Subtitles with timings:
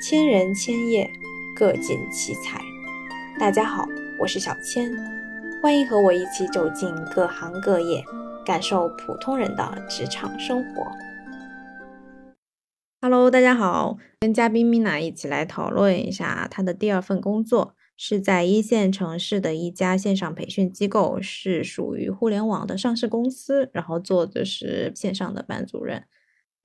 [0.00, 1.10] 千人千业，
[1.56, 2.60] 各尽其才。
[3.36, 3.84] 大家好，
[4.20, 4.88] 我是小千，
[5.60, 8.04] 欢迎和我一起走进各行各业，
[8.46, 10.86] 感受普通人的职场生活。
[13.00, 26.04] Hello，大家好，跟嘉宾 Mina 一起来讨论一下她的第二份工作，是在一线城市的一家线上培训机构，是属于互联网的上市公司，然后做的是线上的班主任。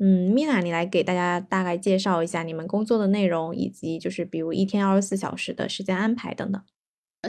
[0.05, 6.61] 嗯，Mina，你来给大家大概介绍一下你们工作的内容，以及就是比如一天二十四小时的时间安排等等。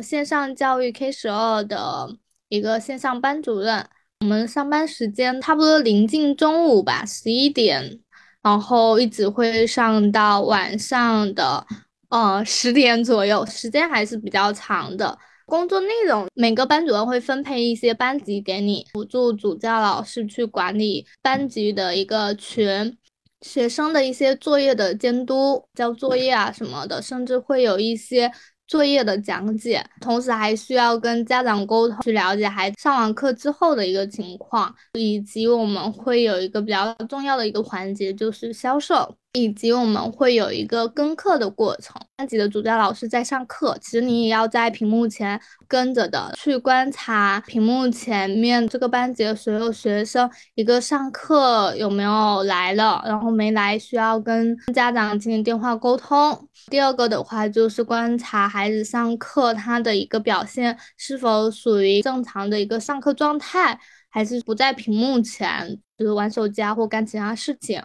[0.02, 2.16] 线上教育 K 十二的
[2.48, 3.88] 一个线上班主任，
[4.23, 8.01] 我们上班时间差不多临近中午吧，十一点，
[8.42, 11.65] 然后一直会上到晚上的
[12.09, 15.16] 呃十点左右，时间还是比较长的。
[15.47, 22.97] 工作内容，每个班主任会分配一些班级给你，辅助主教老师去管理班级的一个群，
[23.43, 28.30] 学生的一些作业的监督、交作业啊什么的，甚至会有一些。
[28.66, 39.15] 作业的讲解，同时还需要跟家长沟通，去了解孩子上完课之后的一个情况，以及我们会有一个比较重要的一个环节，就是销售。
[39.35, 56.49] 以及我们会有一个跟课的过程，班级的主教老师在上课，其实你也要在屏幕前跟着的去观察屏幕前面这个班级的所有学生一个上课有没有来了，然后没来需要跟家长进行电话沟通。
[56.71, 63.77] 第二个的话就是观察孩子上课他的一个表现是否属于正常的一个上课状态，
[64.09, 67.82] 还是不在屏幕前就是玩手机啊或干其他事情。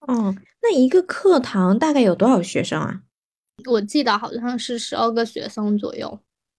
[0.00, 3.02] 哦，那一个课堂大概有多少学生啊？
[3.68, 6.08] 我记得好像是十二个学生左右。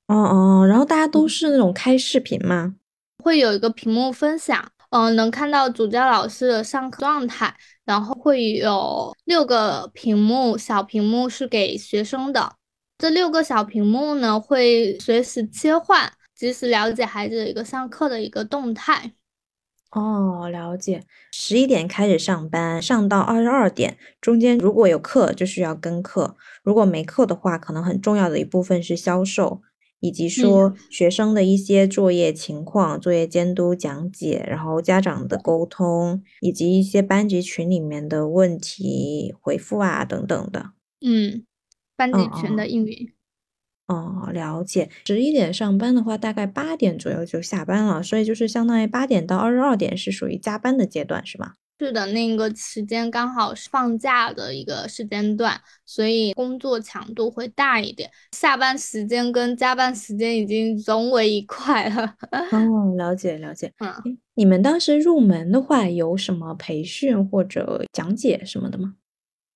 [0.07, 2.75] 哦哦，然后大家都是那种开视频吗？
[3.23, 12.55] 会有一个屏幕分享，嗯，能看到主教老师的上课状态，然后会有六个屏幕，小屏幕是给学生的。
[12.97, 19.13] 这六个小屏幕呢，会随时切换，及时了解孩子的一个上课的一个动态。
[19.91, 21.03] 哦，了解。
[21.31, 29.61] 十一点开始上班，上到二十二点，中间如果有课就需要跟课，如果没课的话，可能很重要的一部分是销售，
[29.99, 40.73] 以及说学生的一些作业情况、作业监督讲解，然后家长的沟通，以及一些班级群里面的问题回复啊等等的。
[41.01, 41.43] 嗯，
[41.95, 43.07] 班级群的运营。
[43.07, 43.18] 哦，
[44.33, 44.89] 了解。
[45.05, 51.53] 十一点上班的话，大概八点左右就下班了，所以就是相当于八点到二十二点是属于加班的阶段，是吗？
[51.81, 58.11] 是的，那个时间刚好是放假的一个时间段，所以工作强度会大一点。
[58.35, 62.15] 下班时间跟加班时间已经融为一块了。
[62.51, 63.71] 哦， 了解了解。
[63.79, 68.95] 嗯，你们当时入门的话，有什么培训或者讲解什么的吗？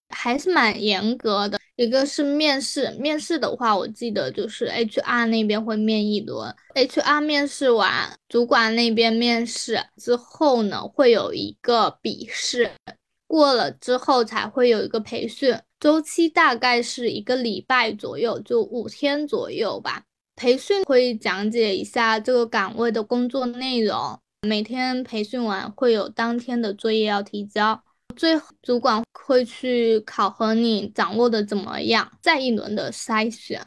[0.07, 1.59] 还是蛮严格的。
[1.75, 12.69] 一个是面试，面试的话，我记得就是 HR 那边会面一轮，HR 面试完，主管那边面试之后呢，会有一个笔试，
[13.25, 20.03] 过了之后才会有一个培训，周期大概是一个礼拜左右，就五天左右吧。
[20.35, 27.83] 培训会讲解一下这个岗位的工作内容，每天培训完会有当天的作业要提交。
[28.15, 33.61] 最后，主管会去考核你掌握的怎么样，再一轮的筛选。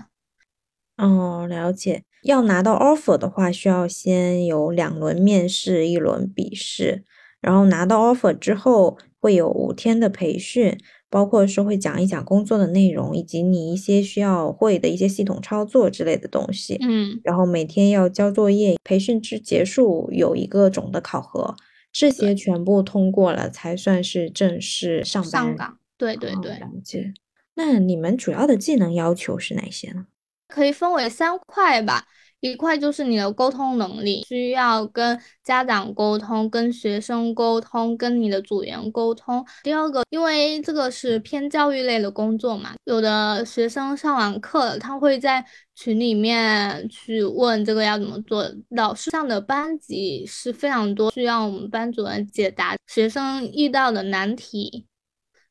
[0.97, 2.03] 哦，了解。
[2.23, 7.05] 要拿到 offer 的话，需要先有两轮面试，一轮笔试。
[7.41, 10.77] 然后拿到 offer 之后，会有五天的培训，
[11.09, 16.78] 包括是会讲一讲工作的内容，以及你一些需要会的一些系统操作之类的东西。
[16.81, 17.21] 嗯。
[17.23, 21.55] 然后每天要交作业，培训之结束有一个总的考核。
[21.99, 25.31] 这些全部通过了，才算是正式上班。
[25.31, 26.59] 上岗，对对对。
[26.59, 27.15] 了解。
[27.55, 30.07] 那你们主要的技能要求是哪些呢？
[30.47, 32.07] 可以分为三块吧。
[32.41, 39.45] 一块就是你的沟通能力，需要跟家长沟通、跟学生沟通、跟你的组员沟通。
[39.63, 45.45] 第二个，因为这个是偏教育类的工作嘛，有的学生上完课了，他会在
[45.75, 48.49] 群里面去问这个要怎么做。
[48.71, 54.87] 老师上的班级是非常多，需要我们班主任解答学生遇到的难题。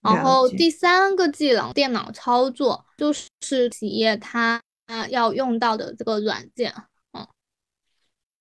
[0.01, 4.61] 然后第三个技能，电脑操作，就是企业它。
[4.85, 6.73] 啊，要用到的这个软件，
[7.13, 7.27] 嗯，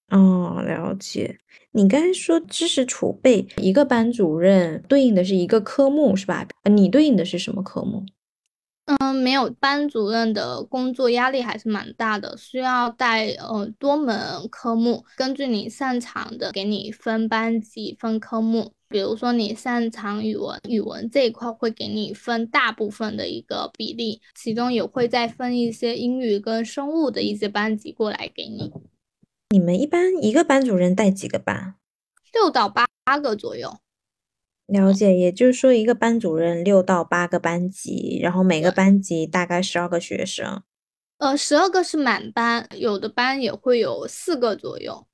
[0.09, 1.39] 哦，了解。
[1.73, 6.47] 你刚才说知识储备，一个班主任对应的是一个科目是吧？
[6.71, 8.05] 你对应的是什么科目？
[8.87, 18.73] 嗯，没有班主任的工作压力还是蛮大的，需要带呃多门科目，根据你擅长的给你分班级分科目。
[18.87, 28.71] 比如说你擅长语文，语文这一块会给你分大部分的一个比例，其中也会再分一些英语跟生物的一些班级过来给你。
[29.49, 31.75] 你们一般一个班主任带几个班？
[32.33, 32.87] 六到八
[33.19, 33.79] 个左右。
[34.67, 40.63] 了解，也就是说一个班主任六到八个班级，然后每个班级大概十二个学生。
[41.19, 45.07] 呃，十二个是满班，有的班也会有四个左右。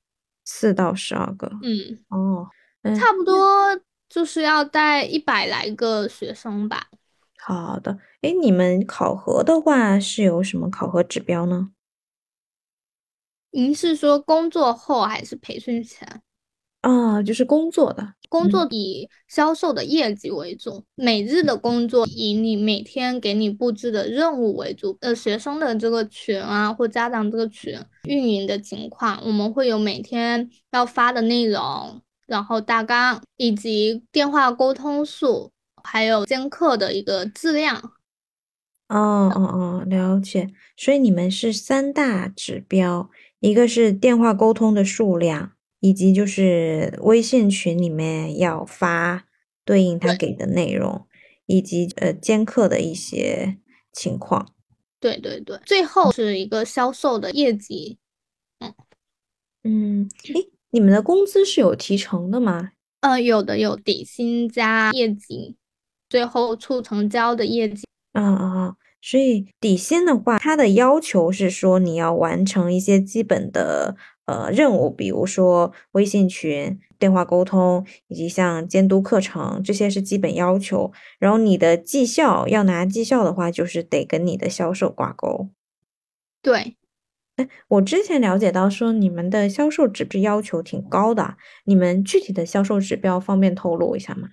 [0.45, 1.51] 四到十二个。
[1.61, 2.47] 嗯，哦，
[2.95, 6.87] 差不多就是要带一百来个学生吧。
[7.37, 11.71] 好的，哎，你们考核的话是有什么考核指标呢？
[13.51, 16.21] 您是说工作后还是培训前？
[16.81, 24.97] 啊，就是工作的，工作以销售的业绩为主，每日的工作以你每天给你布置的任务为主。
[25.01, 35.51] 呃，学生的这个群啊，或家长这个群运营的情况，我们会有每天要发的内容，然后大纲以及电话沟通数，
[35.83, 37.91] 还有监课的一个质量。
[38.87, 40.49] 哦哦哦，了解。
[40.75, 45.51] 所以你们是三大指标，一个是电话沟通的数量。
[45.81, 49.25] 以及就是微信群里面要发
[49.65, 51.07] 对应他给的内容，
[51.47, 53.57] 以及呃兼课的一些
[53.91, 54.53] 情况。
[54.99, 57.97] 对对对，最后是一个销售的业绩。
[58.59, 58.73] 嗯
[59.63, 62.73] 嗯，诶，你们的工资是有提成的吗？
[62.99, 65.57] 呃，有的有底薪加业绩，
[66.07, 67.87] 最后促成交的业绩。
[68.13, 68.75] 啊啊啊！
[69.01, 73.97] 所以底薪的话，它的要求是说你要完成一些基本的。
[74.31, 80.93] 呃，任务比如说微信群、电话沟通，以及像监督课程，这些是基本要求。
[81.19, 85.49] 然后你的绩效要拿绩效的话，就是得跟你的销售挂钩。
[86.41, 86.77] 对，
[87.35, 91.35] 哎，我之前了解到说你们的销售指标要求挺高的，
[91.65, 94.29] 你们具体的销售指标方便透露一下吗？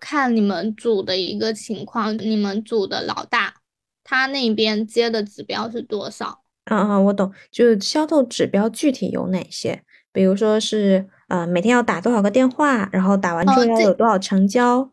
[0.00, 3.56] 看你们组的一个情况，你们组的老大
[4.02, 6.41] 他那边接的指标是多少？
[6.66, 9.82] 嗯嗯，我懂，就是销售指标具体有哪些？
[10.12, 14.90] 比如说是呃，每天要打多少个电话，然后打完之后要有多少成交。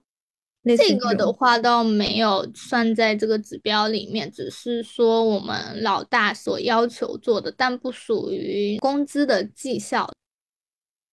[0.77, 10.11] 这个的话倒没有算在这个指标里面，只是说我们老大所要求做的，但不属于工资的绩效。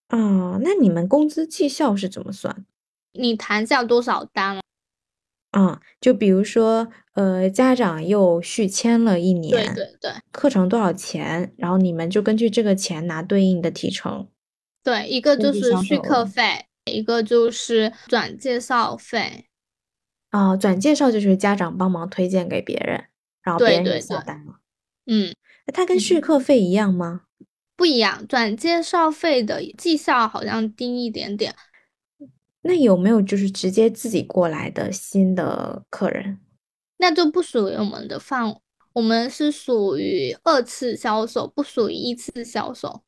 [0.09, 2.65] 哦，那你们工资绩效是怎么算？
[3.13, 4.59] 你谈下多少单？
[5.51, 11.53] 啊，就比如说，呃，家长又续签了一年，对对对，课程多少钱？
[11.57, 14.27] 然后你们就根据这个钱拿对应的提成。
[14.83, 19.45] 对，一个就是续课费，一个就是转介绍费。
[20.29, 23.05] 啊，转介绍就是家长帮忙推荐给别人，
[23.41, 24.59] 然后别人下单了。
[25.05, 25.33] 嗯，
[25.73, 27.21] 它跟续课费一样吗？
[27.75, 31.55] 不一样，转介绍费的绩效好像低一点点。
[32.67, 36.39] 那有没有就是直接自己过来的新的客人？
[36.97, 38.57] 那就不属于我们的范围，
[38.93, 43.03] 我们是属于二次销售，不属于一次销售。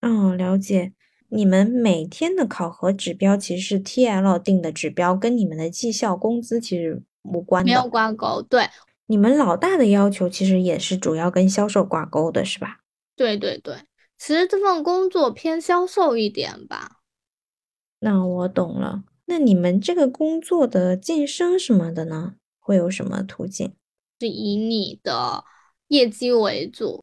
[0.00, 0.92] 嗯，了解。
[1.28, 8.40] 你们每天的考核指标其实是 TL 定的指标，跟你们的绩效工资其实无关，没有挂钩。
[8.42, 8.68] 对，
[9.06, 12.80] 你们老大的要求其实也是主要跟销售挂钩的，是吧？
[13.16, 13.74] 对对对，
[14.16, 17.00] 其实这份工作偏销售一点吧。
[18.04, 19.02] 那我懂了。
[19.24, 22.34] 那你们这个工作的晋升什么的呢？
[22.60, 23.72] 会有什么途径？
[24.20, 25.42] 是以你的
[25.88, 27.02] 业绩为主。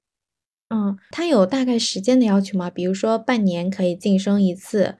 [0.69, 2.69] 嗯，它有大概时间的要求吗？
[2.69, 4.99] 比如说半年可以晋升一次，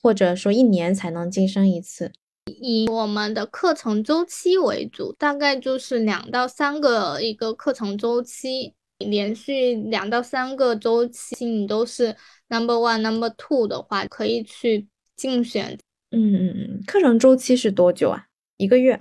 [0.00, 2.10] 或者说一年才能晋升一次？
[2.46, 12.16] 以我们的课程周期为主，大概就是两到三个一个课程周期，连续两到三个周期你都是
[12.48, 14.88] number one、number two 的话，可以去。
[15.16, 15.78] 竞选，
[16.10, 18.26] 嗯嗯嗯，课程周期是多久啊？
[18.56, 18.98] 一个月，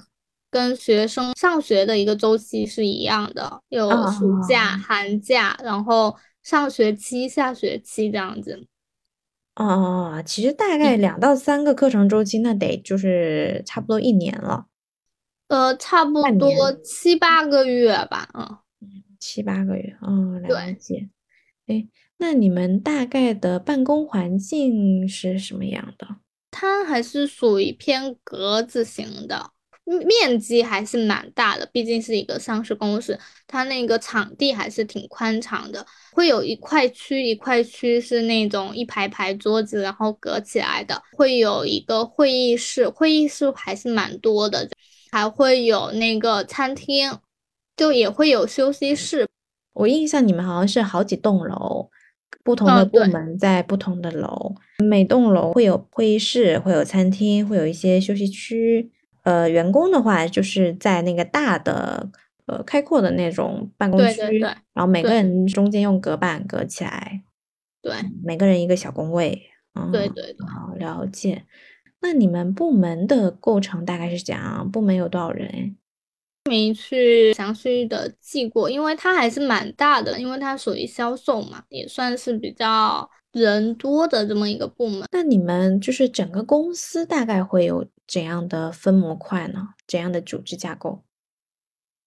[0.49, 8.65] 跟学生上学的一个周期是一样的，有暑假、寒假，然后上学期、下学期这样子。
[9.55, 14.65] 哦哦哦，其实大概两到三个课程周期，那得就是差不多一年了。
[15.47, 18.57] 呃，差不多七八个月吧，嗯，
[19.19, 21.09] 七八个月，哦，了解。
[21.67, 21.87] 哎。
[22.17, 26.07] 那你们大概的办公环境是什么样的？
[26.51, 29.51] 它还是属于偏格子型的，
[30.05, 44.69] 面积还是蛮大的，毕竟是一个上市公司，它那个场地还是挺宽敞的，会有一块区一块区是那种一排排桌子，然后隔起来的，会有一个会议室，会议室还是蛮多的，
[45.11, 47.17] 还会有那个餐厅，
[47.75, 49.27] 就也会有休息室。
[49.73, 51.89] 我印象你们好像是好几栋楼，
[52.43, 58.91] 不同的部门在不同的楼，每栋楼会有会议室，会有餐厅，会有一些休息区。
[59.23, 62.09] 呃，员工的话就是在那个大的、
[62.45, 67.23] 呃开阔的那种办公区，然后每个人中间用隔板隔起来，
[67.81, 69.43] 对，每个人一个小工位。
[69.91, 71.43] 对对对，好了解。
[72.01, 74.69] 那你们部门的构成大概是怎样？
[74.69, 75.77] 部门有多少人？
[76.49, 85.07] 没去详细的记过，因为它还是蛮大的，因为它属于销售嘛，也算是比较人多的这么一个部门。
[85.11, 89.69] 那你们就是整个公司大概会有怎样的分模块呢？
[89.87, 91.03] 怎样的组织架构？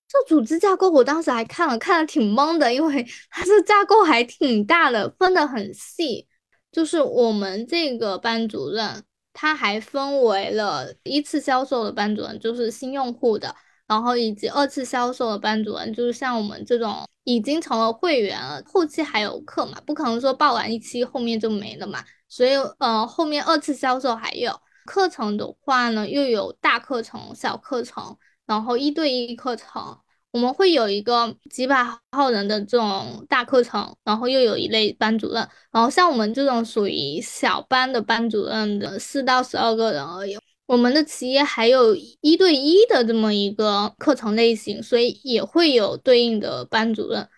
[0.09, 6.29] 这组织架构我当时还看了，看了挺懵的，因为 它这架构还挺大的，分得很细。
[6.71, 9.03] 就是我们这个班主任，
[9.33, 13.55] 他还分为了一次销售的班主任，就是新用户的。
[13.87, 22.05] 然后以及二次销售的班主任，就是像我们这种已经成了会员了，后期还有课嘛，不可能说报完一期后面就没了嘛。
[22.29, 24.53] 所以呃，后面二次销售还有
[24.85, 28.17] 课程的话呢，又有大课程、小课程，
[28.47, 29.99] 然后一对一课程。
[30.33, 40.37] 我们会有一个几百号人的这种大课程，然后又有一类班主任，然后像我们这种属于小班的班主任的四到十二个人而已。
[40.67, 47.29] 我们的企业还有一对一的这么一个课程类型，所以也会有对应的班主任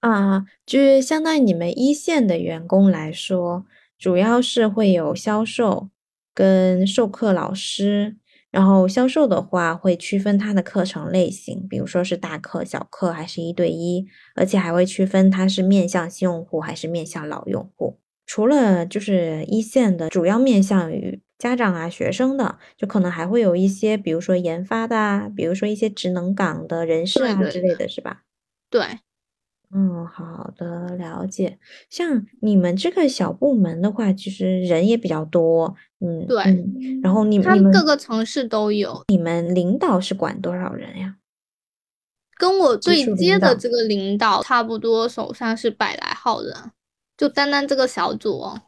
[0.00, 3.64] 啊，就是相当于你们一线的员工来说，
[3.98, 5.88] 主要是会有销售
[6.34, 8.18] 跟授课老师，
[8.50, 17.98] 然后销售的话会区分他的课程类型，比如说是大课、小课还是一对一，而且还会区分他是面向新用户还是面向老用户。
[18.26, 21.22] 除了就是一线的，主要面向于。
[21.38, 28.22] 家长啊，学生的就可能还会有一些，比如说研发的啊，比如说一些职能岗的人事啊之类的是吧？
[28.70, 28.82] 对，
[29.74, 31.58] 嗯，好的，了解。
[31.90, 36.42] 像你们这个小部门的话，其实人也比较多，嗯，对。
[37.02, 39.04] 然后你们他们各个城市都有。
[39.08, 41.16] 你们领导是管多少人呀？
[42.38, 46.54] 跟我对接的这个领导差不多，手上是百来号人，
[47.16, 48.62] 就单单这个小组哦。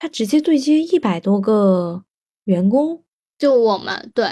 [0.00, 2.02] 他直接对接一百多个
[2.44, 3.04] 员工，
[3.38, 4.26] 就我们对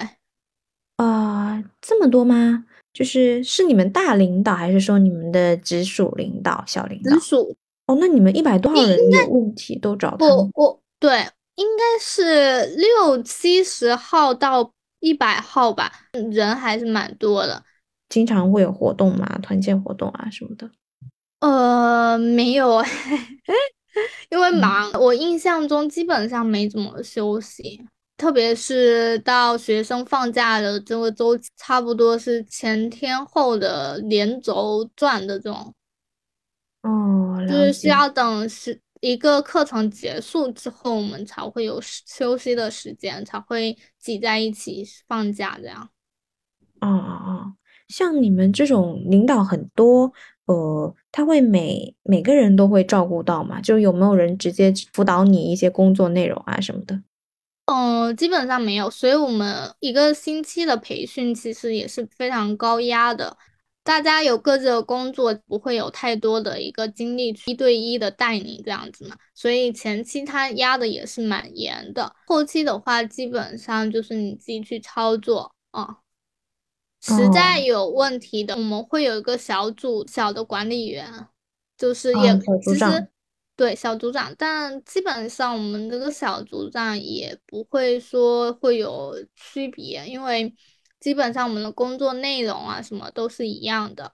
[0.96, 2.64] 啊，这么多吗？
[2.94, 7.12] 就是是你们大领导，还是说你们的直属领导、小领导？
[7.12, 7.54] 直属
[7.86, 10.26] 哦，那你们一百多号人有问题都找他？
[10.26, 15.92] 我我对，应该是六七十号到一百号吧，
[16.32, 17.62] 人还是蛮多的。
[18.08, 20.70] 经常会有活动嘛，团建活动啊什么的。
[21.40, 22.82] 呃，没有。
[24.30, 27.84] 因为忙，我印象中基本上没怎么休息，
[28.16, 35.74] 特别是到学生放假的这个周期，差不多是前天后的连轴转的这种。
[36.82, 45.88] 哦，就是需要等是一个课程结束之后，我们才会有休息的时间，才会挤在一起放假这样。
[46.80, 47.54] 哦哦哦，
[47.88, 50.12] 像你们这种领导很多。
[50.46, 53.60] 呃，他会每每个人都会照顾到嘛？
[53.60, 57.02] 就有没有人直接辅导你一些工作内容啊什么的？
[57.66, 58.88] 嗯，基本上没有。
[58.88, 63.36] 所以我们一个星期的培训其实也是非常高压的，
[63.84, 69.14] 大家有各自的工作，不会有太多的一个精力一对一的带你这样子嘛。
[69.34, 75.98] 所以前期他压的也是蛮严的，后期的话基本上就是你自己去操作啊。
[77.00, 81.28] 实在有问题的，我们会有一个小组小的管理员，
[81.76, 83.08] 就是也其实
[83.56, 90.54] 对小组长，但基本上我们这个小组长也不会说会有区别，因为
[91.00, 94.12] 基本上我们的工作内容啊什么都是一样的，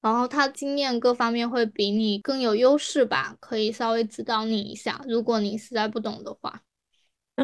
[0.00, 6.62] 然后他经验各方面会比你更有优势吧，可以稍微指导你一下，如果你实在不懂的话。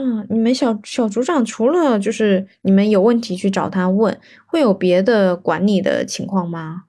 [0.00, 6.84] 嗯，你们小小组长除了就是你们有问题去找他问，会有别的管理的情况吗？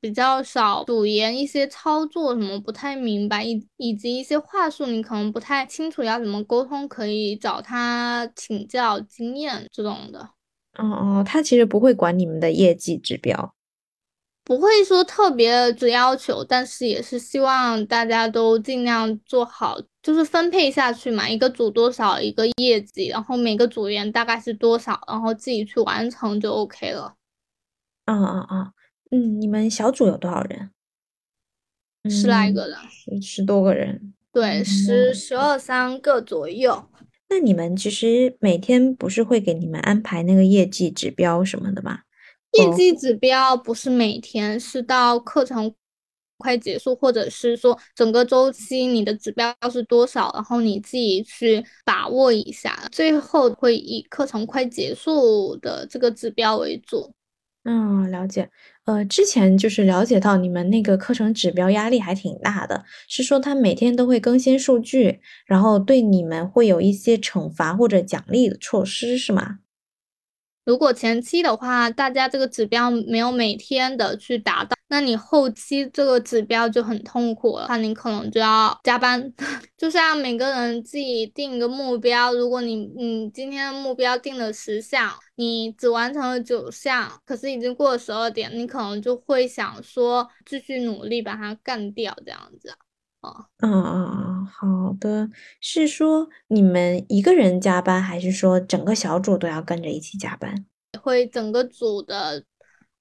[0.00, 10.20] 比较少，组员一些操作什么不太明白，以以及一些话术你可能不太清楚要怎么沟通，可以找他请教经验这种的。
[10.78, 13.52] 哦哦，他其实不会管你们的业绩指标。
[14.48, 27.14] 不会说特别的要求，但是也是希望大家都尽量做好，就是分配下去嘛，一个组多少一个业绩，然后每个组员大概是多少，然后自己去完成就 OK 了。
[28.06, 28.72] 啊啊啊！
[29.10, 30.70] 嗯，你们小组有多少人？
[32.08, 34.14] 十来个人，十十多个人。
[34.32, 36.88] 对，十十二三个左右。
[37.28, 42.00] 那你们其实每天不是会给你们安排那个业绩指标什么的吗？
[42.52, 45.74] 业绩指标不是每天，是到课程
[46.38, 57.12] 快结束，或者是说整个周期你的指标是多少，然后你自己去把握一下，最后会以课程快结束的这个指标为主。
[57.64, 58.48] 嗯，了解。
[58.84, 69.58] 呃，之前就是了解到你们那个课程指标压力还挺大的，是说他每天都会更新数据，然后对你们会有一些惩罚或者奖励的措施，是吗？
[70.68, 79.32] 如果前期的话，大家这个指标没有每天的去达到，那你后期这个指标就很痛苦了，那你可能就要加班。
[79.78, 92.74] 就像每个人自己定一个目标，如果你你今天的目标定了十项，你只完成了九项，可是已经过了十二点，你可能就会想说继续努力把它干掉，这样子。
[93.28, 95.28] 哦，嗯嗯嗯，好的，
[95.60, 100.64] 是说你们一个人加班，还是说整个小组都要跟着一起加班？
[101.02, 102.42] 会整个组的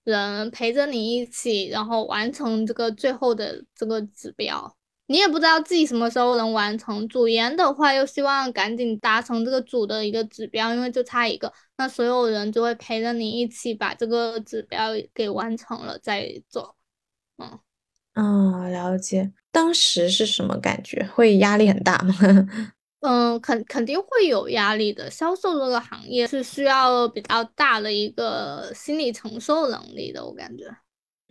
[0.03, 4.75] 人陪着你一起，然后完成这个最后的这个指标。
[5.09, 7.07] 你也不知道自己什么时候能完成。
[7.07, 16.75] 组员的话又希望赶紧达成这个组的一个指标，因为就差一个，那所有人就会陪着你一起把这个指标给完成了再走。
[17.37, 17.57] 嗯。
[18.15, 19.31] 嗯，了解。
[19.57, 21.03] 当时是什么感觉？
[21.15, 22.13] 会压力很大吗？
[23.01, 25.09] 嗯，肯肯定会有压力的。
[25.09, 30.65] 销售这个行业是需要比较大的一个心理承受能力的，我感觉。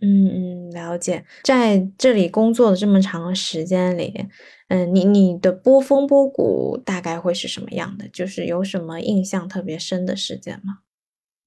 [0.01, 1.23] 嗯嗯，了解。
[1.43, 4.27] 在这里工作的这么长时间里，
[4.67, 8.09] 嗯，你你的波峰波谷大概会是什么样的？
[8.09, 10.79] 就是有什么印象特别深的事件吗？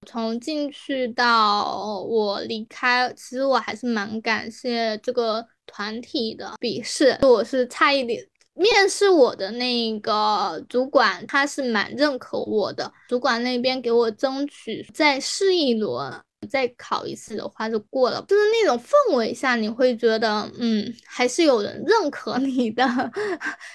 [0.07, 6.53] 从进去到我离开，其实我还是蛮感谢这个团体的。
[6.59, 16.13] 笔试我是差一点，面试我的那个主管他是蛮认可我的，主管那边给我争取再试一轮，
[16.51, 18.23] 再考一次的话就过了。
[18.29, 22.85] 就是那种氛围下，你会觉得，嗯，还是有人认可你的。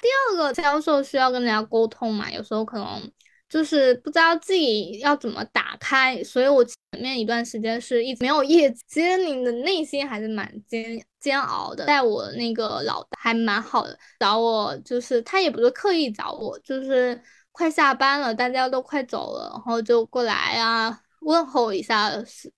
[0.01, 3.11] 第二个销售需要跟人家沟通嘛，有时候可能。
[3.47, 11.85] 就是不知道自己要怎么打开，所以我前面一段时间是一直没有业绩，其实你的内心还是蛮煎煎熬的。
[11.87, 17.19] 带我那个老大还蛮好的，找我就是他也不是刻意找我，就是
[17.51, 22.11] 快下班了，大家都快走了，然后就过来啊问候一下，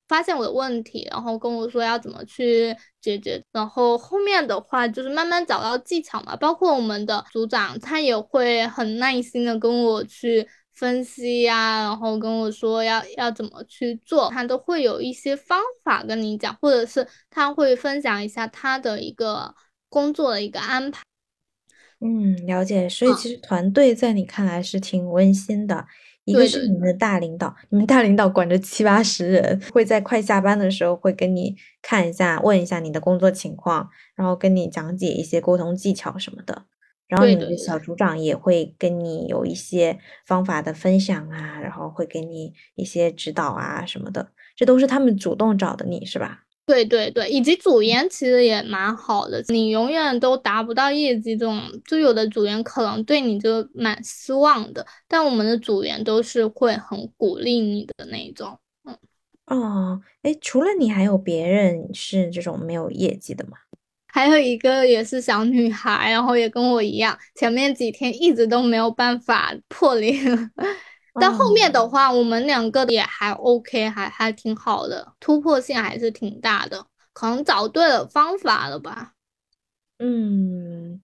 [0.10, 3.42] 发现我的问题，然后跟我说要怎么去解决。
[3.54, 10.46] 然后后面的话就是慢慢找到技巧嘛，包括我们的组长他也会很耐心的跟我去。
[10.78, 19.56] 分析呀，然后跟我说要要怎么去做，他都会有一些方法跟你讲，或者是他会分享一下他的一个
[19.90, 21.02] 工作的一个安排。
[22.00, 22.88] 嗯，了解。
[22.88, 25.88] 所以其实团队在你看来是挺温馨的。
[26.26, 36.66] 一个是你们的大领导，你们大领导管着七八十人，会在快下班的时候会跟你看一下，问一下你的工作情况，然后跟你讲解一些沟通技巧什么的。
[37.08, 46.44] 然后你的小组长也会跟你有一些方法的分享啊，然后会给你一些指导啊什么的，这都是他们主动找的你是吧？
[46.66, 58.60] 对对对，以及组员其实也蛮好的，你永远都达不到业绩这种，就有的组员可能对你就蛮失望的，但我们的组员都是会很鼓励你的那种。
[58.84, 58.98] 嗯，
[59.46, 63.52] 哦，哎，除了你还有别人是这种没有业绩的吗？
[64.18, 70.52] 还有一个也是小女孩，然后也跟我一样，前面几天一直都没有办法破零，
[71.22, 79.12] 但后面的话，我们两个也还 OK，还还挺好的，突破性还是挺大的，可能找对了方法了吧。
[80.00, 81.00] 嗯，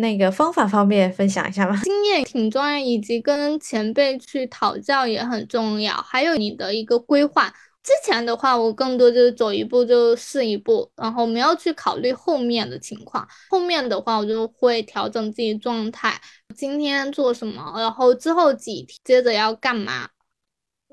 [0.00, 1.80] 那个方法方面分享一下吗？
[1.86, 7.54] 经验挺重要，以及跟前辈去讨教也很重要，还有你的一个规划。
[7.88, 13.26] 之前的话，我更多就是走一步就试一步，然后没有去考虑后面的情况。
[13.48, 16.20] 后面的话，我就会调整自己状态，
[16.54, 20.10] 今天做什么，然后之后几天接着要干嘛。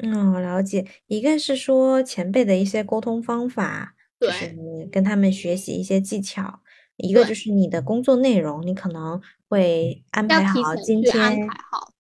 [0.02, 0.88] 嗯，了解。
[1.08, 4.56] 一个是说前辈的一些沟通方法，就是
[4.90, 6.44] 跟他们学习一些技巧；
[6.96, 11.46] 一个就是你的工作内容，你可能会安排好今天，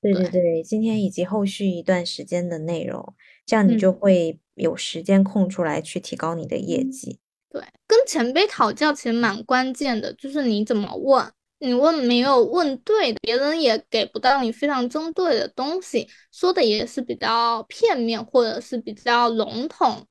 [0.01, 3.13] 对对对，今天以及后续一段时间的内容。
[3.45, 7.19] 这样你就会有时间空出来去提高你的业绩。
[7.49, 20.05] 对，跟前辈讨教其实蛮关键的，就是你怎么问，你问没有问对的，别人也给不到你非常针对的东西，说的也是比较片面或者是比较笼统。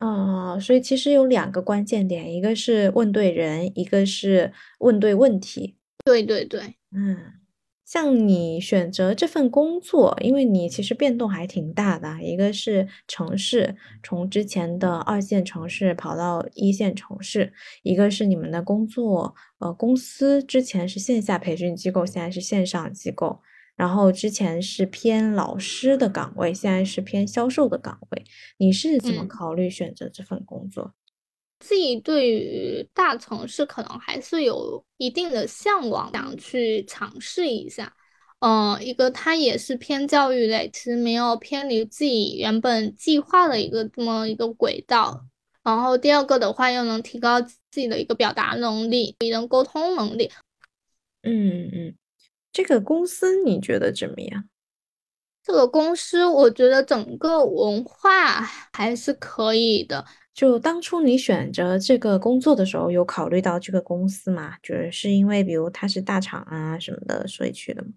[0.00, 5.76] 哦，所以其实有两个关键点，一个是问对人，一个是问对问题。
[6.04, 7.41] 对对对，嗯。
[7.92, 17.52] 像你选择这份工作，因为你其实变动还挺大的，一个是城市，从之前的二线城市跑到一线城市，
[17.82, 23.40] 一个是你们的工作，呃，公司之前是线下培训机构，现在是线上机构，
[23.76, 28.24] 然后之前是偏老师的岗位，现在是偏销售的岗位，
[28.56, 30.94] 你是怎么考虑选择这份工作？
[31.62, 37.94] 自己对于大城市可能还是有一定的向往，想去尝试一下。
[38.40, 45.24] 嗯，一个它也是偏教育类，其实没有偏离自己原本计划的一个这么一个轨道。
[45.62, 50.28] 然后第二个的话，又能提高自己的一个表达能力、与人沟通能力。
[51.22, 51.94] 嗯嗯，
[52.52, 54.48] 这个公司你觉得怎么样？
[55.44, 58.40] 这个公司我觉得整个文化
[58.72, 60.04] 还是可以的。
[60.34, 64.54] 就当初你选择这个工作的时候，有考虑到这个公司吗？
[64.62, 67.88] 就是是因为比如它是大厂啊什么的，所以去的吗？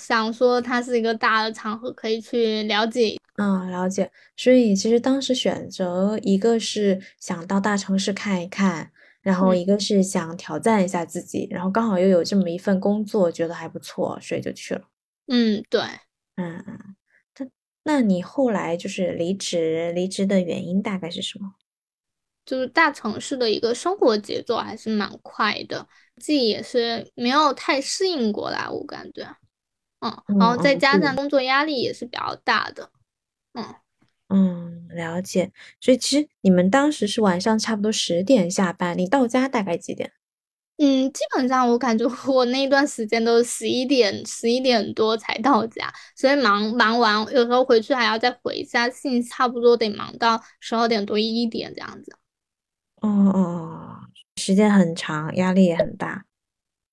[0.00, 3.16] 想说它是一个大的场合，可以去了解。
[3.36, 4.10] 嗯，了解。
[4.36, 8.90] 所以其实当时选择一个是想到大城市看一看，
[9.22, 14.82] 然后一个是想挑战一下自己，然后刚好又有这么一份工作，觉得还不错，所以就去了。
[15.28, 15.80] 嗯，对。
[16.36, 16.96] 嗯嗯。
[17.84, 21.54] 那你后来就是离职，离职的原因大概是什么？
[22.44, 29.24] 就是大城市的一个生活节奏还是蛮快的，自己也是没有太适应过来，我感觉，
[30.00, 32.90] 嗯，然后再加上工作压力也是比较大的，
[33.52, 33.74] 嗯
[34.28, 35.52] 嗯，了解。
[35.80, 40.12] 所以其实你们当时是晚上差不多十点下班，你到家大概几点？
[40.82, 52.16] 嗯，基本上我感觉 我那段时间都十一点、十一点多才到家，所以忙忙完，有时候回去还要再回一下信，差不多得忙到十二点多一点这样子。
[53.00, 54.00] 哦哦，
[54.36, 56.24] 时间很长，压力也很大。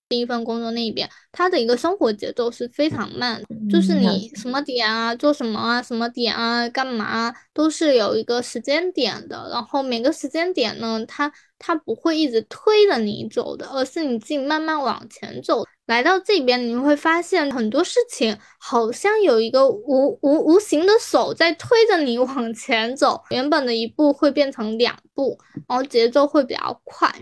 [0.09, 3.41] 第一份工作那边，他的一个生活节奏是非常慢，
[3.71, 9.47] 就是你什么点啊，做什么啊，什么点啊，干嘛都是有一个时间点的。
[9.53, 15.63] 然后每个时间点呢，他他不会一直推着你走的，而是你自己慢慢往前走。
[15.85, 27.13] 来到这边，你会发现很多事情好像有一个无无无形的手在推着你 往前走，原本的一步会变成两步，然后节奏会比较快。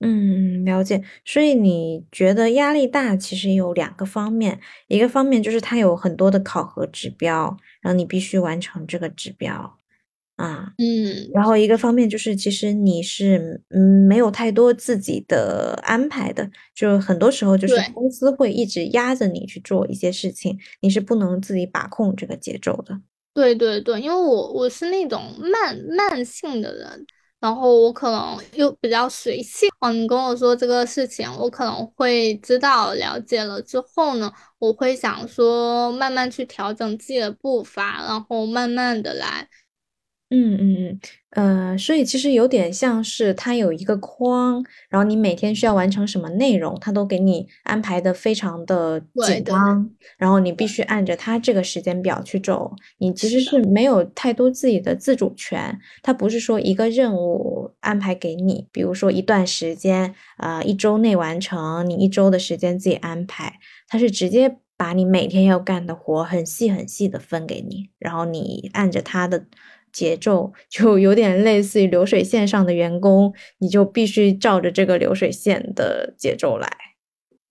[0.00, 1.02] 嗯，了解。
[1.24, 9.78] 所以你觉得压力大，其实有两个方面，一个方面就是它有很多的考核指标，然后你必须完成这个指标
[10.36, 10.72] 啊。
[10.78, 23.00] 嗯，然后一个方面就是其实你是嗯没有太多自己的安排的，就很多时候就是公司会一直压着你去做一些事情，你是不能自己把控这个节奏的。
[23.32, 27.06] 对对对，因为我我是那种慢慢性的人。
[27.44, 39.46] 然后我可能又比较随性哦，你跟我说这个事情，我可能会知道了解了之后呢，我会想说慢慢去调整自己的步伐，然后慢慢的来。
[40.34, 40.98] 嗯嗯
[41.30, 55.78] 嗯，呃，所以其实有点像是它有一个框，然后你每天需要完成什么内容，它都给你安排的非常的紧张，然后你必须按着它这个时间表去走，你其实是没有太多自己的自主权。
[56.02, 63.54] 它不是说一个任务安排给你，比如说一段时间，呃，一周内完成，你一周的时间自己安排，
[63.88, 69.44] 它是直接把你每天要干的活很细很细的分给你，然后你按着它的。
[69.94, 76.68] 节奏就有点类似于流水线上的员工，你就必须照着这个流水线的节奏来。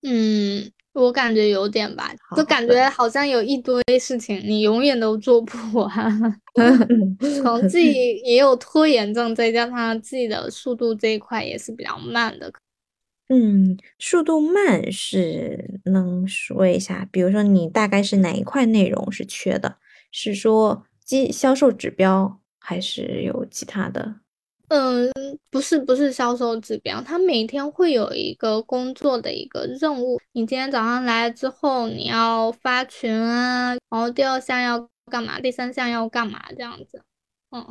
[0.06, 5.92] 嗯，我感觉有点吧，就感觉好像有一堆事情你永远都做不完，
[6.54, 6.62] 可
[7.44, 12.52] 能自己也有拖延症，再加上自己的速度这一块也是比较慢的。
[13.30, 19.78] 嗯，速度慢是能说一下，比如说你大概是哪一块内容是缺的？
[20.12, 20.86] 是说？
[21.06, 24.16] 绩销售指标还是有其他的？
[24.70, 25.12] 嗯，
[25.52, 30.20] 不是，不是销售指标，他每天会有一个工作的一个任务。
[30.32, 35.40] 你今天早上来之后，你要发群啊，然后第二项要干嘛？
[35.40, 36.42] 第三项要干嘛？
[36.58, 37.04] 这样子，
[37.52, 37.64] 嗯，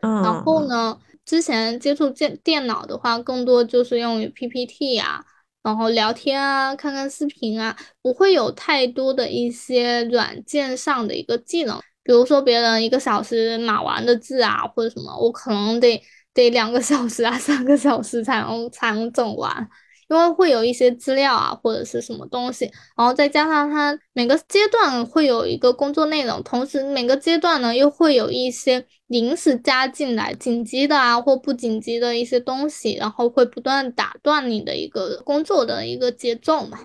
[0.00, 5.24] 然后呢，之前接触电电脑的话，更多就是用于 PPT 啊，
[5.64, 11.80] 然后聊天啊，看看视频啊，不会有太多的一些软件上的一个技能。
[12.04, 16.02] 比如说别人一个小时码完的字啊，或者什么，我可能得
[16.34, 19.68] 得两个小时啊， 三个小时才能才能整完，
[20.08, 22.64] 因为会有一些资料啊，或者是什么东西，
[22.96, 36.78] 然后再加上它每个阶段会有一个工作内容，同时每个阶段呢又会有一些临时加进来紧急的啊或不紧急的一些东西，然后会不断打断你的一个工作的一个节奏嘛。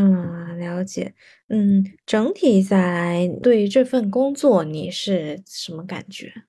[0.00, 1.12] 嗯，了解。
[1.48, 6.44] 嗯，整体下来，对这份工作你是什么感觉？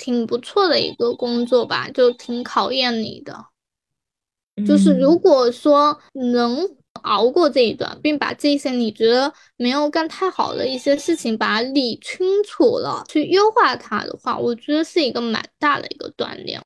[0.00, 3.46] 挺不错的一个工作吧，就挺考验你的。
[4.64, 5.20] 就是如嗯。
[5.20, 6.66] 果说能
[7.02, 16.60] 熬过这一段，并把这些你觉得没有干太好的一些事情，把它理清楚了，去优化它的话，我觉得是一个蛮大的一个锻炼。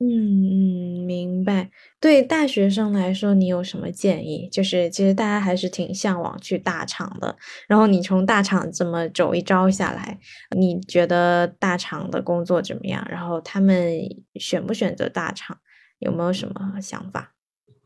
[0.00, 1.70] 嗯嗯，明白。
[1.98, 4.48] 对大学生来说，你有什么建议？
[4.48, 10.16] 就是其实大家还是挺向往去大厂的，然后你从大厂这么走一遭下来，
[10.56, 13.04] 你觉得大厂的工作怎么样？
[13.10, 13.98] 然后他们
[14.36, 15.58] 选不选择大厂，
[15.98, 17.34] 有没有什么想法？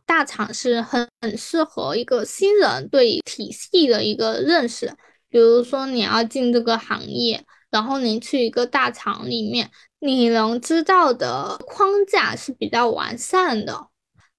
[0.05, 4.92] 大厂是很很适合一个新人对体系的一个认识，
[5.31, 9.70] 比如说你要进这个行业，然后你去一个大厂里面，
[10.02, 13.86] 你能知道的框架是比较完善的。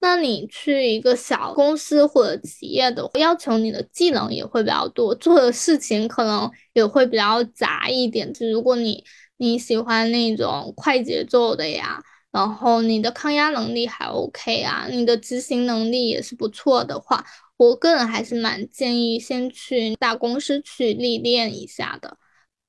[0.02, 8.34] 那你去一个小公司或者企业的，要求你的技能也会比较多，做的事情可能也会比较杂一点。
[8.34, 9.04] 就如果你
[9.38, 12.04] 你喜欢那种快节奏的呀。
[12.34, 17.24] 然后你的抗压能力还 OK 啊，你的执行能力也是不错的话，
[17.58, 22.18] 我个人还是蛮建议先去大公司去历练一下的。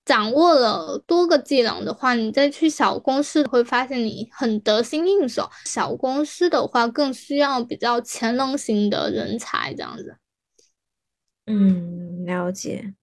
[0.05, 5.51] 掌握了多个技能的话，你再去小公司会发现你很得心应手。
[5.64, 10.17] 小公司的话更需要比较潜能型的人才，这样子。
[11.47, 12.95] 嗯，了解。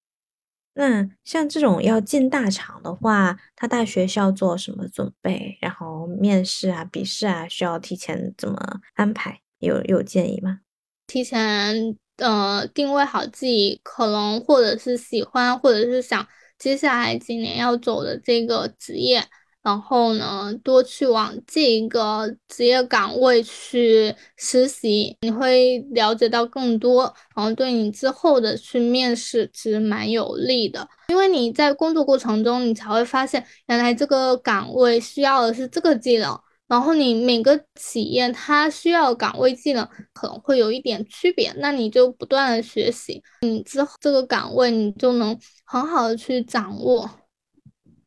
[0.74, 5.58] 那像这种要进大厂的话，他大学需要做什么准备？
[5.60, 8.58] 然后面试啊、笔试啊，需要提前怎么
[8.94, 9.42] 安排？
[9.60, 10.62] 有有建议吗？
[11.08, 16.26] 提前呃定位好自己可能或者是喜欢，或者是想
[16.62, 19.24] 接下来几年要走的这个职业。
[19.64, 27.04] 然后呢，多去往这个职业岗位去实习，你会了解到更多，
[27.36, 30.90] 然后对你之后的去面试其实蛮有利的。
[31.10, 36.36] 因为你在工作过程中，你才会发现原来这个岗位需要的是这个技能，
[36.68, 45.38] 然后你每个企业它需要岗位技能可能会有一点区别，那你就不断的学习，你之后这个岗位你就能
[45.72, 47.10] 很好的去掌握。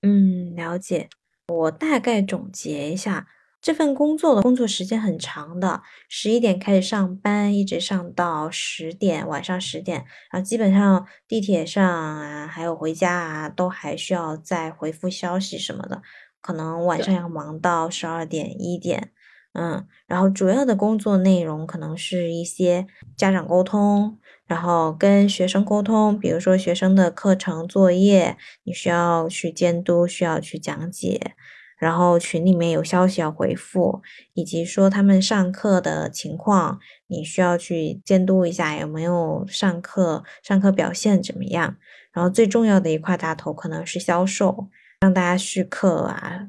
[0.03, 1.09] 嗯，了解。
[1.49, 3.27] 我大概总结一下，
[3.59, 16.03] 这份工作的工作时间很长的，十一点开始上班，一直上到十点，晚上十点，然后基本上地铁上啊，还有回家啊，都还需要再回复消息什么的，
[16.43, 19.11] 可能晚上要忙到十二点一点，
[19.55, 24.19] 嗯，然后主要的工作内容可能是一些家长沟通。
[24.47, 31.33] 然后跟学生沟通，比如说学生的课程作业，你需要去监督，需要去讲解，
[31.79, 34.03] 然后群里面有消息要回复，
[34.35, 41.77] 以及说他们上课的情况，你需要去监督一下有没有上课，上课表现怎么样。
[42.13, 44.69] 然后最重要的一块大头可能是销售，
[45.01, 46.49] 让大家续课啊，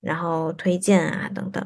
[0.00, 1.64] 然后推荐啊等等。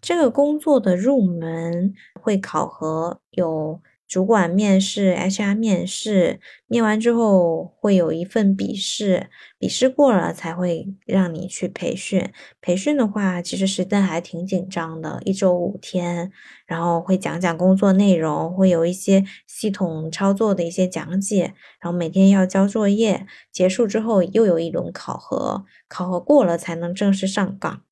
[0.00, 3.82] 这个工作的入门会考核有。
[4.08, 12.30] 主管面试，HR 面试，面完之后会有一份笔试，笔试过了才会让你去培训。
[12.62, 16.32] 培训的话，其实时间还挺紧张的，一周五天，
[16.66, 27.82] 然后会讲讲工作内容，会有一些系统操作的一些讲解，然后每天要交作业，结束之后又有一轮考核，考核过了才能正式上岗。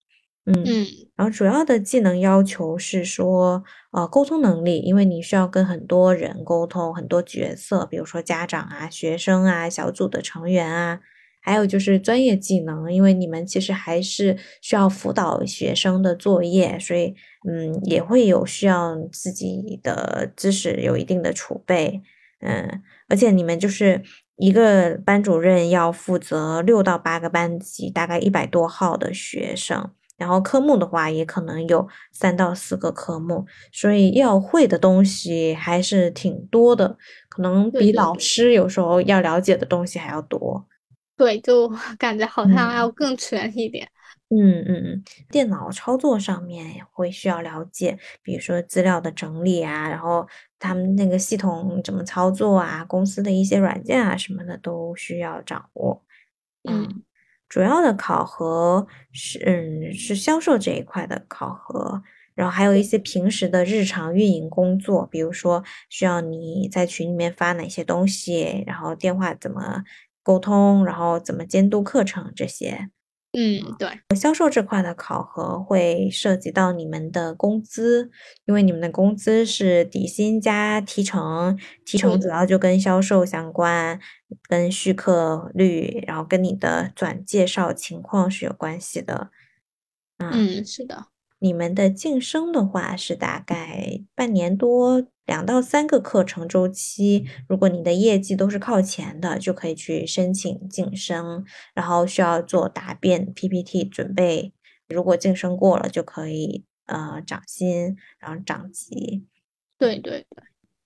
[0.46, 11.00] 嗯，然后主要的技能要求是说，呃，沟通能力，因为你需要跟很多人沟通，很多角色，比如说家长啊、学生啊、小组的成员啊，
[11.40, 17.16] 还有就是专业技能，因为你们其实还是需要辅导学生的作业，所以，
[17.48, 22.02] 嗯，也会有需要自己的知识有一定的储备，
[22.40, 24.00] 嗯，而且你们就是
[24.36, 29.90] 一个班主任要负责六到八个班级，大概一百多号的学生。
[30.16, 36.96] 然后科目的话，也可能有三到四个科目，所以要会的东西还是挺多的，
[37.28, 40.66] 可能比老师有时候要了解的东西还要多。
[41.16, 43.88] 对，就 感觉好像要更全一点。
[44.28, 50.26] 嗯嗯嗯，电脑操作上面会需要了解，比如说资料的整理啊，然后
[50.58, 56.02] 他们那个系统怎么操作啊，公司的一些软件啊什么的都需要掌握。
[56.68, 57.02] 嗯。
[57.48, 62.02] 主要的考核是，嗯，是销售这一块的考核，
[62.34, 69.84] 然后还有一些平时的日常运营工作，比如说需要你在群里面发哪些东西，然后电话怎么
[70.22, 72.90] 沟通，然后怎么监督课程这些。
[73.38, 74.16] 嗯，对。
[74.16, 78.10] 销售这块的考核会涉及到你们的工资，
[78.46, 84.00] 因为你们的工资是底薪加提成，提成主要就跟销售相关，
[84.48, 89.30] 跟续客率，然后跟你的转介绍情况是有关系的。
[90.16, 91.08] 嗯，是的。
[91.46, 97.24] 你们的晋升的话是大概半年多，两到三个课程周期。
[97.48, 104.52] 如果你的业绩都是靠前的，就可以去申请晋升，然后需要做答辩 PPT 准备。
[104.88, 109.24] 如果晋升过了，就可以呃涨薪，然后涨级。
[109.78, 110.42] 对对对。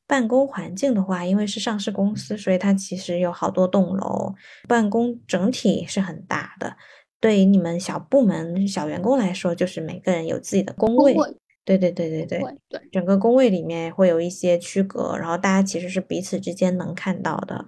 [0.06, 4.34] 办公环境的话，因为是上市公司，所以它其实有好多栋楼，
[4.68, 6.76] 办公整体是很大的。
[7.20, 11.14] 对于你们小部门、小员工来说，就是每个人有自己的工位。
[11.62, 17.66] 对对对对对对，整个工位里面会有一些区隔，然后大家其实是彼此之间能看到的。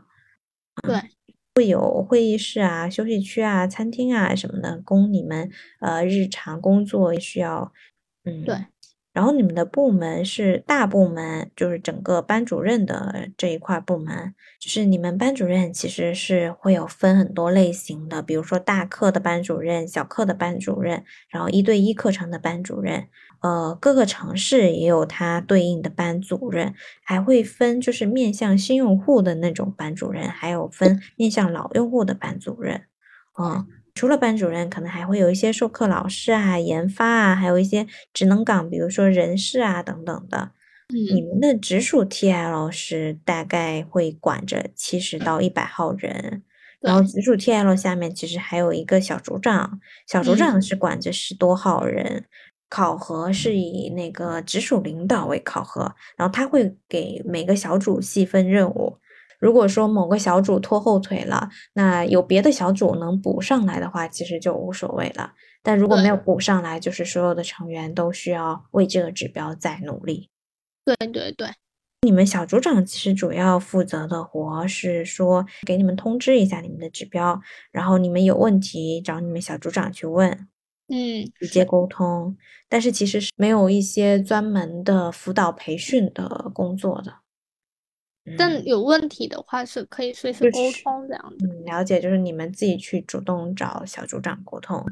[0.82, 0.98] 对，
[1.54, 7.72] 会有会议室啊、休息区啊、餐厅啊什么的，供你们呃日常工作需要。
[8.24, 8.56] 嗯，对。
[9.12, 23.08] 然后你们的部门是大部门，就是整个班主任的这一块部门，就是你们班主任其实是会有分很多类型的，比如说大课的班主任、小课的班主任，然后一对一课程的班主任，
[23.42, 26.72] 呃，各个城市也有它对应的班主任，
[27.04, 32.82] 还会分就是面向新用户的那种班主任，还有分面向老用户的班主任，
[33.38, 33.66] 嗯。
[33.94, 40.52] 除了班主任，可能还会有一些授课老师啊、研发啊，还有一些职能岗，比如说人事啊等等的。
[40.88, 46.42] 你们的直属 TL 是大概会管着七十到一百号人，
[46.80, 52.24] 然后直属 TL 下面其实还有一个小组长，小组长是管着十多号人。
[52.68, 58.96] 考核是以那个直属领导为考核，然后他会给每个小组细分任务。
[59.42, 65.32] 如果说某个小组拖后腿了，那有别的小组能补上来的话，其实就无所谓了。
[65.64, 70.30] 但如果没有补上来，就是所有的成员都需要为这个指标再努力。
[70.84, 71.48] 对对对，
[72.02, 77.40] 你们小组长其实主要负责的活是说给你们通知一下你们的指标，
[77.72, 80.30] 然后你们有问题找你们小组长去问，
[80.86, 82.36] 嗯，直接沟通。
[82.68, 87.21] 但是其实是没有一些专门的辅导培训的工作的。
[88.38, 91.46] 但有问题的话是可以随时沟通这样子。
[91.46, 94.84] 嗯，了解，就是你们自己去主动找小组长沟通。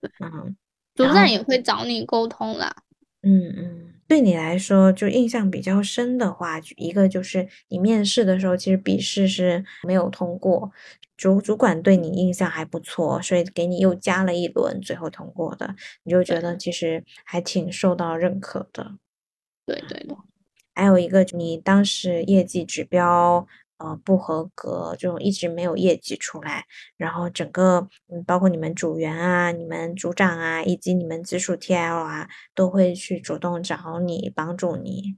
[0.00, 0.56] 对，嗯，
[0.94, 2.74] 组长也会找你沟通啦。
[3.22, 10.70] 嗯嗯，对你来说就印象比较深的话，一个就是你面试的时候其实笔试是没有通过，
[11.16, 18.96] 主主管对你印象还不错，所以给你又加了一轮，最后通过的，你就觉得其实还挺受到认可的。
[19.66, 20.16] 对对对。
[20.76, 23.46] 还有一个，你当时业绩指标
[23.78, 26.64] 呃不合格，就一直没有业绩出来，
[26.96, 35.16] 然后整个嗯，包括你们组员啊、你们组长啊，以及你们直属 TL 啊，都会去主动找你帮助你。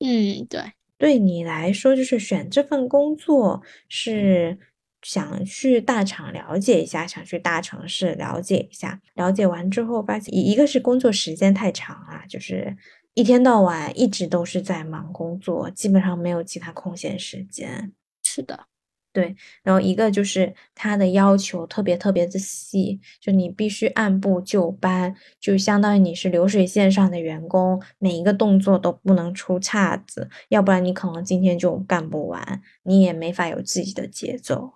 [0.00, 0.60] 嗯，对，
[0.98, 4.58] 对你来说，就是选这份工作是
[5.02, 12.76] 想去大厂了解一下，想去大城市了解一下，了解完之后发现，一个是工作时间太长啊，就是。
[13.14, 17.92] 一天到晚一直都是在忙工作，基本上没有其他空闲时间。
[18.24, 18.66] 是的，
[19.12, 19.36] 对。
[19.62, 34.72] 然后一个就是他的要求特别特别的细，就你必须按部就班，就相当于你是流水线上的员工，每一个动作都不能出岔子，要不然你可能今天就干不完，你也没法有自己的节奏，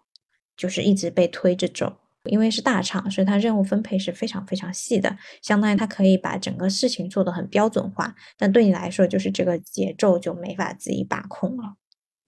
[0.56, 1.96] 就是一直被推着走。
[2.28, 8.14] 因为是大厂，所以它任务分配是非常非常细的，相当于它可以把整个事情做得很标准化。
[8.36, 11.74] 但对你来说，就是这个节奏就没法自己把控了。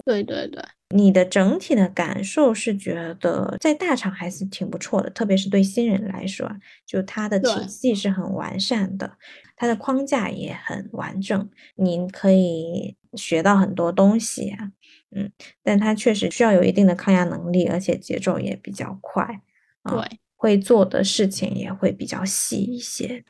[0.02, 0.64] 对对对，
[0.96, 6.50] 你的整体的感受是觉得在大厂还是挺不错的，特别是对新人来说，
[6.86, 9.18] 就它的体系是很完善的，
[9.56, 14.72] 它的框架也很完整，您可以学到很多东西啊。
[15.14, 15.30] 嗯，
[15.62, 19.42] 但它确实需要有一定的抗压能力，而且节奏也比较快。
[19.90, 23.24] 对，会做的事情也会比较细一些。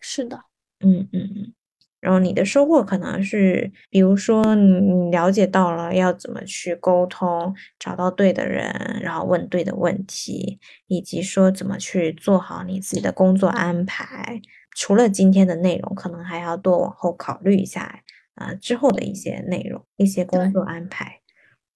[0.00, 0.40] 是的，
[0.80, 1.54] 嗯嗯嗯。
[2.00, 14.40] 然后你的收获可能是，比如说你了解到了要怎么去沟通，找到对的人，然后问对的问题，以及说怎么去做好你自己的工作安排。
[14.76, 18.04] 除了今天的内容，可能还要多往后考虑一下
[18.36, 21.20] 啊，之后的一些内容、一些工作安排。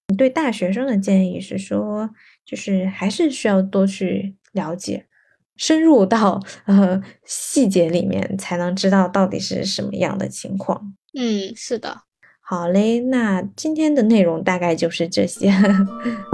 [0.07, 2.11] 你对大学生的建议是说？
[2.45, 5.07] 就是还是需要多去了解，
[5.57, 10.95] 深入到呃细节里面，才能知道到底是什么样的情况。
[11.19, 12.03] 嗯，是的。
[12.45, 15.51] 好嘞，那今天的内容大概就是这些。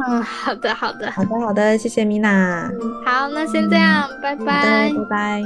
[0.08, 2.68] 嗯，好的，好的，好的，好的，谢谢米娜。
[3.06, 5.42] 好，那先这样，拜拜，拜拜。